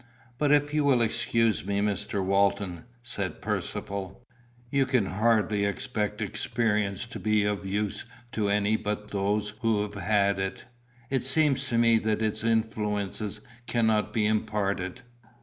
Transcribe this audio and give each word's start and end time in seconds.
"But 0.39 0.51
if 0.51 0.73
you 0.73 0.83
will 0.83 1.03
excuse 1.03 1.63
me, 1.63 1.79
Mr. 1.79 2.25
Walton," 2.25 2.85
said 3.03 3.39
Percivale, 3.39 4.19
"you 4.71 4.87
can 4.87 5.05
hardly 5.05 5.63
expect 5.63 6.23
experience 6.23 7.05
to 7.05 7.19
be 7.19 7.45
of 7.45 7.67
use 7.67 8.03
to 8.31 8.49
any 8.49 8.77
but 8.77 9.11
those 9.11 9.49
who 9.59 9.83
have 9.83 9.93
had 9.93 10.39
it. 10.39 10.65
It 11.11 11.23
seems 11.23 11.65
to 11.65 11.77
me 11.77 11.99
that 11.99 12.23
its 12.23 12.43
influences 12.43 13.41
cannot 13.67 14.11
be 14.11 14.25
imparted." 14.25 15.01